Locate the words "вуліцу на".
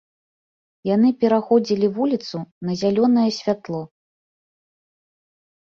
1.97-2.81